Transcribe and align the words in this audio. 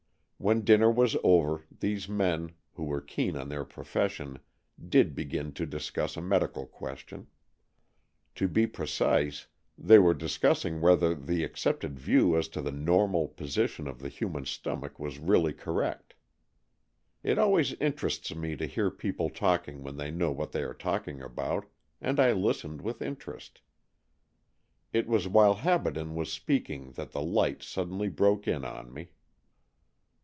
When 0.43 0.61
dinner 0.63 0.89
was 0.89 1.15
over, 1.23 1.65
these 1.71 2.09
men, 2.09 2.53
who 2.73 2.83
were 2.85 2.99
keen 2.99 3.37
on 3.37 3.47
their 3.49 3.63
profession, 3.63 4.39
did 4.89 5.13
begin 5.13 5.53
to 5.53 5.67
discuss 5.67 6.17
a 6.17 6.21
medical 6.23 6.65
question. 6.65 7.27
To 8.33 8.47
be 8.47 8.65
precise, 8.65 9.45
they 9.77 9.99
were 9.99 10.15
discussing 10.15 10.81
whether 10.81 11.13
the 11.13 11.43
accepted 11.43 11.99
view 11.99 12.35
as 12.35 12.47
to 12.49 12.61
the 12.63 12.71
normal 12.71 13.27
position 13.27 13.87
of 13.87 13.99
the 13.99 14.09
human 14.09 14.45
stomach 14.45 14.97
was 14.97 15.19
really 15.19 15.53
correct. 15.53 16.15
It 17.21 17.37
always 17.37 17.73
interests 17.75 18.33
me 18.33 18.55
to 18.55 18.65
hear 18.65 18.89
people 18.89 19.29
talking 19.29 19.83
when 19.83 19.97
they 19.97 20.09
know 20.09 20.31
what 20.31 20.53
they 20.53 20.63
are 20.63 20.73
talking 20.73 21.21
about, 21.21 21.65
and 22.01 22.19
I 22.19 22.31
listened 22.31 22.81
with 22.81 23.03
interest. 23.03 23.61
It 24.91 25.05
was 25.05 25.27
while 25.27 25.57
Habaden 25.57 26.15
was 26.15 26.33
speak 26.33 26.67
ing 26.67 26.93
that 26.93 27.11
the 27.11 27.21
light 27.21 27.61
suddenly 27.61 28.09
broke 28.09 28.47
in 28.47 28.65
on 28.65 28.91
me. 28.91 29.09